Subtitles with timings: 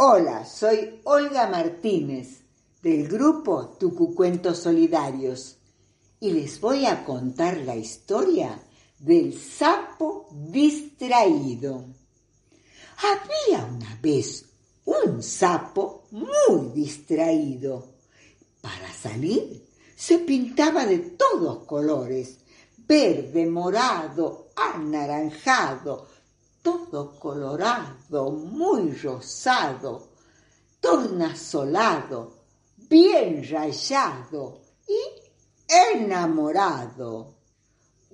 [0.00, 2.42] Hola, soy Olga Martínez
[2.80, 5.56] del grupo Tucucuentos Solidarios
[6.20, 8.62] y les voy a contar la historia
[9.00, 11.84] del sapo distraído.
[12.98, 14.44] Había una vez
[14.84, 17.94] un sapo muy distraído.
[18.60, 22.38] Para salir se pintaba de todos colores,
[22.86, 26.06] verde, morado, anaranjado,
[26.62, 30.08] todo colorado, muy rosado,
[30.80, 32.38] tornasolado,
[32.88, 34.98] bien rayado y
[35.94, 37.34] enamorado.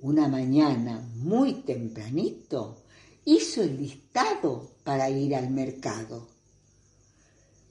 [0.01, 2.83] Una mañana muy tempranito
[3.25, 6.27] hizo el listado para ir al mercado.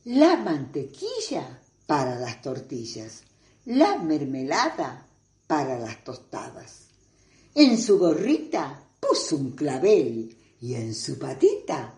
[0.05, 3.23] La mantequilla para las tortillas,
[3.67, 5.07] la mermelada
[5.47, 6.89] para las tostadas.
[7.55, 11.95] En su gorrita puso un clavel y en su patita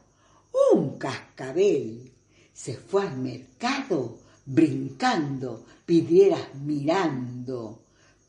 [0.73, 2.13] un cascabel.
[2.53, 7.79] Se fue al mercado brincando, pidieras mirando.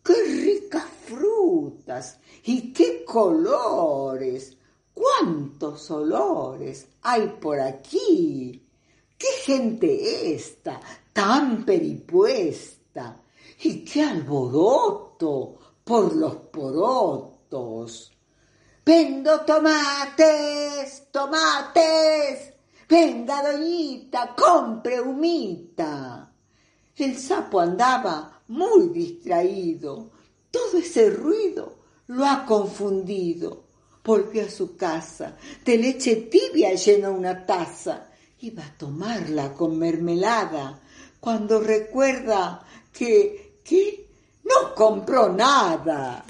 [0.03, 2.19] ¡Qué ricas frutas!
[2.43, 4.55] ¡Y qué colores!
[4.93, 8.63] ¡Cuántos olores hay por aquí!
[9.17, 10.79] ¡Qué gente esta,
[11.13, 13.23] tan peripuesta!
[13.63, 18.11] ¡Y qué alboroto por los porotos!
[18.87, 22.53] Vendo tomates, tomates.
[22.87, 26.31] Venga, doñita, compre humita.
[26.95, 30.11] El sapo andaba muy distraído.
[30.49, 33.65] Todo ese ruido lo ha confundido.
[34.05, 35.35] Volvió a su casa.
[35.65, 38.07] De leche tibia llenó una taza.
[38.39, 40.79] Iba a tomarla con mermelada
[41.19, 44.07] cuando recuerda que, que
[44.45, 46.23] no compró nada.